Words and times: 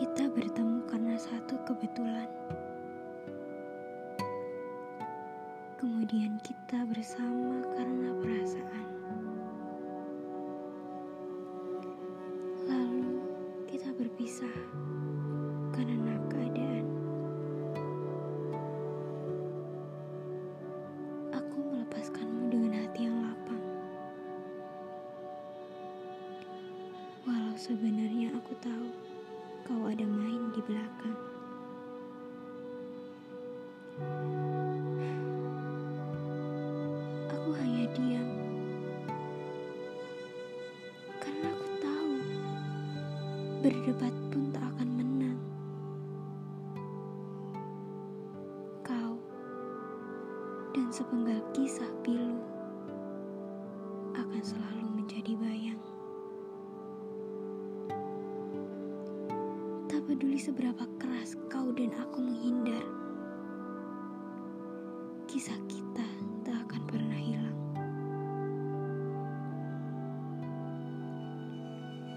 Kita 0.00 0.32
bertemu 0.32 0.80
karena 0.88 1.12
satu 1.20 1.60
kebetulan. 1.68 2.24
Kemudian 5.76 6.40
kita 6.40 6.88
bersama 6.88 7.60
karena 7.76 8.08
perasaan. 8.16 8.88
Lalu 12.64 13.12
kita 13.68 13.92
berpisah 13.92 14.56
karena 15.76 16.16
keadaan. 16.32 16.86
Aku 21.36 21.58
melepaskanmu 21.60 22.48
dengan 22.48 22.72
hati 22.88 23.04
yang 23.04 23.20
lapang. 23.20 23.64
Walau 27.28 27.52
sebenarnya 27.60 28.32
aku 28.32 28.56
tahu 28.64 28.88
kau 29.66 29.84
ada 29.84 30.06
main 30.06 30.48
di 30.56 30.60
belakang. 30.64 31.18
Aku 37.28 37.50
hanya 37.60 37.84
diam. 37.92 38.28
Karena 41.20 41.52
aku 41.52 41.68
tahu 41.84 42.12
berdebat 43.60 44.14
pun 44.32 44.42
tak 44.54 44.64
akan 44.64 44.88
menang. 44.96 45.40
Kau 48.80 49.20
dan 50.72 50.88
sepenggal 50.88 51.40
kisah 51.52 51.90
pilu 52.00 52.40
akan 54.16 54.42
selalu 54.42 54.86
menjadi 54.96 55.36
bayang. 55.36 55.89
Peduli 60.10 60.42
seberapa 60.42 60.90
keras 60.98 61.38
kau 61.46 61.70
dan 61.70 61.94
aku 61.94 62.18
menghindar, 62.18 62.82
kisah 65.30 65.54
kita 65.70 66.02
tak 66.42 66.66
akan 66.66 66.82
pernah 66.90 67.14
hilang. 67.14 67.58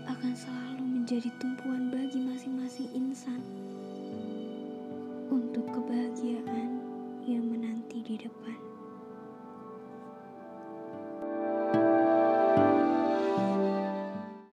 Akan 0.10 0.34
selalu 0.34 1.06
menjadi 1.06 1.30
tumpuan 1.38 1.94
bagi 1.94 2.18
masing-masing 2.18 2.90
insan 2.98 3.46